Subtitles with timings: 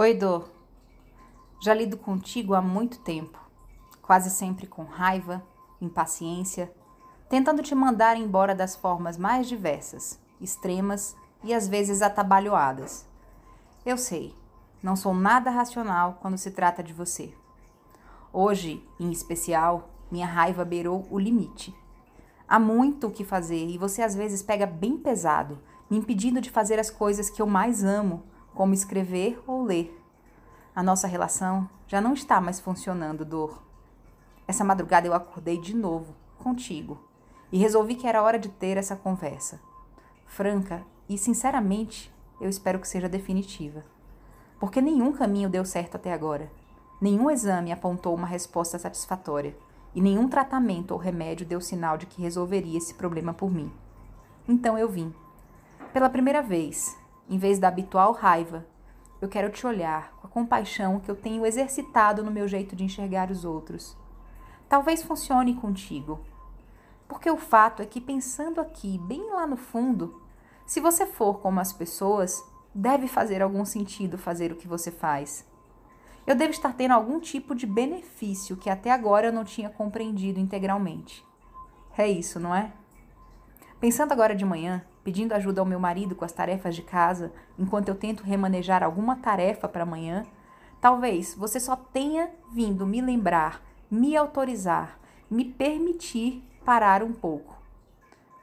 [0.00, 0.48] Oi, Dor.
[1.60, 3.36] Já lido contigo há muito tempo,
[4.00, 5.42] quase sempre com raiva,
[5.80, 6.72] impaciência,
[7.28, 13.08] tentando te mandar embora das formas mais diversas, extremas e às vezes atabalhoadas.
[13.84, 14.32] Eu sei,
[14.80, 17.34] não sou nada racional quando se trata de você.
[18.32, 21.74] Hoje, em especial, minha raiva beirou o limite.
[22.46, 25.58] Há muito o que fazer e você às vezes pega bem pesado,
[25.90, 28.22] me impedindo de fazer as coisas que eu mais amo,
[28.54, 29.94] como escrever ou ler.
[30.74, 33.62] A nossa relação já não está mais funcionando, Dor.
[34.46, 36.98] Essa madrugada eu acordei de novo, contigo,
[37.50, 39.60] e resolvi que era hora de ter essa conversa.
[40.26, 43.84] Franca e, sinceramente, eu espero que seja definitiva.
[44.60, 46.50] Porque nenhum caminho deu certo até agora.
[47.00, 49.56] Nenhum exame apontou uma resposta satisfatória
[49.94, 53.72] e nenhum tratamento ou remédio deu sinal de que resolveria esse problema por mim.
[54.46, 55.14] Então eu vim.
[55.92, 56.96] Pela primeira vez,
[57.28, 58.66] em vez da habitual raiva,
[59.20, 62.84] eu quero te olhar com a compaixão que eu tenho exercitado no meu jeito de
[62.84, 63.96] enxergar os outros.
[64.68, 66.20] Talvez funcione contigo.
[67.06, 70.22] Porque o fato é que, pensando aqui, bem lá no fundo,
[70.66, 75.48] se você for como as pessoas, deve fazer algum sentido fazer o que você faz
[76.28, 80.38] eu devo estar tendo algum tipo de benefício que até agora eu não tinha compreendido
[80.38, 81.24] integralmente.
[81.96, 82.70] É isso, não é?
[83.80, 87.88] Pensando agora de manhã, pedindo ajuda ao meu marido com as tarefas de casa, enquanto
[87.88, 90.26] eu tento remanejar alguma tarefa para amanhã,
[90.82, 95.00] talvez você só tenha vindo me lembrar, me autorizar,
[95.30, 97.56] me permitir parar um pouco.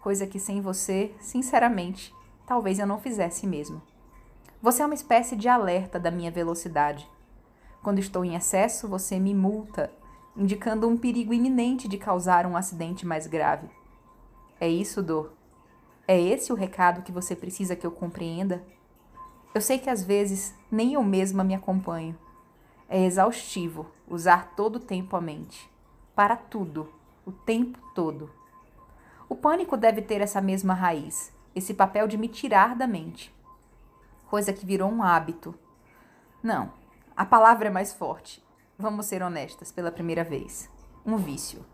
[0.01, 2.11] Coisa que sem você, sinceramente,
[2.47, 3.79] talvez eu não fizesse mesmo.
[4.59, 7.07] Você é uma espécie de alerta da minha velocidade
[7.83, 9.91] quando estou em excesso, você me multa,
[10.35, 13.69] indicando um perigo iminente de causar um acidente mais grave.
[14.59, 15.33] É isso, dor?
[16.07, 18.63] É esse o recado que você precisa que eu compreenda?
[19.55, 22.17] Eu sei que às vezes nem eu mesma me acompanho.
[22.87, 25.67] É exaustivo usar todo o tempo a mente.
[26.15, 26.93] Para tudo,
[27.25, 28.29] o tempo todo.
[29.27, 33.33] O pânico deve ter essa mesma raiz, esse papel de me tirar da mente.
[34.27, 35.55] Coisa que virou um hábito.
[36.43, 36.71] Não,
[37.17, 38.45] a palavra é mais forte.
[38.77, 40.69] Vamos ser honestas pela primeira vez.
[41.03, 41.65] Um vício.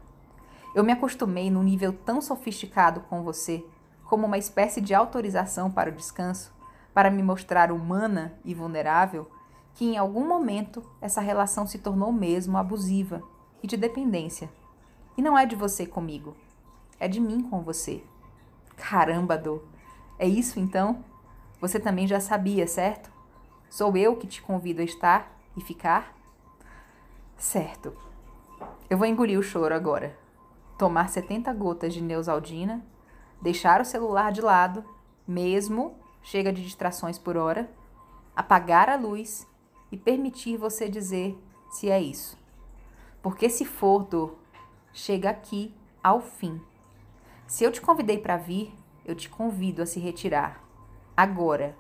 [0.73, 3.65] Eu me acostumei num nível tão sofisticado com você,
[4.11, 6.53] como uma espécie de autorização para o descanso,
[6.93, 9.31] para me mostrar humana e vulnerável,
[9.73, 13.23] que em algum momento essa relação se tornou mesmo abusiva
[13.63, 14.49] e de dependência.
[15.17, 16.35] E não é de você comigo,
[16.99, 18.03] é de mim com você.
[18.75, 19.61] Caramba, Dô.
[20.19, 21.05] É isso então?
[21.61, 23.09] Você também já sabia, certo?
[23.69, 26.13] Sou eu que te convido a estar e ficar?
[27.37, 27.95] Certo.
[28.89, 30.17] Eu vou engolir o choro agora.
[30.77, 32.85] Tomar 70 gotas de Neusaldina,
[33.41, 34.85] deixar o celular de lado,
[35.27, 37.69] mesmo chega de distrações por hora,
[38.35, 39.47] apagar a luz
[39.91, 41.37] e permitir você dizer
[41.69, 42.37] se é isso.
[43.21, 44.37] Porque se for dor,
[44.93, 46.61] chega aqui ao fim.
[47.47, 48.73] Se eu te convidei para vir,
[49.05, 50.63] eu te convido a se retirar.
[51.15, 51.75] Agora,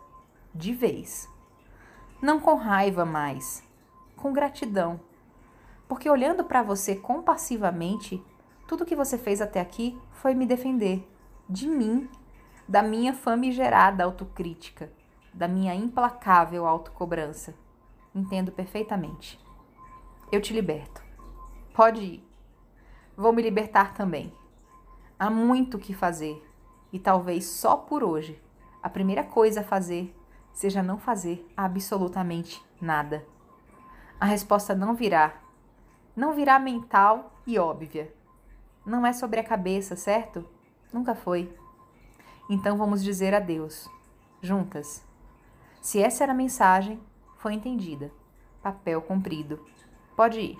[0.53, 1.29] de vez.
[2.21, 3.63] Não com raiva mais,
[4.15, 4.99] com gratidão.
[5.87, 8.23] Porque olhando para você compassivamente,
[8.67, 11.10] tudo que você fez até aqui foi me defender
[11.51, 12.09] de mim,
[12.65, 14.89] da minha famigerada autocrítica,
[15.33, 17.53] da minha implacável autocobrança.
[18.15, 19.37] Entendo perfeitamente.
[20.31, 21.03] Eu te liberto.
[21.73, 22.27] Pode ir.
[23.17, 24.33] Vou me libertar também.
[25.19, 26.41] Há muito o que fazer
[26.91, 28.41] e talvez só por hoje
[28.81, 30.15] a primeira coisa a fazer
[30.53, 33.25] seja não fazer absolutamente nada.
[34.17, 35.33] A resposta não virá.
[36.15, 38.13] Não virá mental e óbvia.
[38.85, 40.47] Não é sobre a cabeça, certo?
[40.91, 41.53] Nunca foi.
[42.49, 43.89] Então vamos dizer adeus,
[44.41, 45.03] juntas.
[45.81, 46.99] Se essa era a mensagem,
[47.37, 48.11] foi entendida.
[48.61, 49.59] Papel cumprido.
[50.15, 50.59] Pode ir.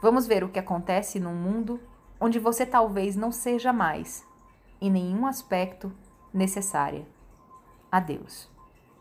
[0.00, 1.80] Vamos ver o que acontece num mundo
[2.20, 4.24] onde você talvez não seja mais,
[4.80, 5.92] em nenhum aspecto,
[6.32, 7.06] necessária.
[7.90, 8.53] Adeus.